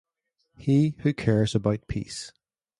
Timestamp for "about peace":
1.53-2.31